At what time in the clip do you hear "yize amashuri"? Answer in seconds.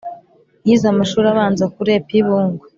0.67-1.25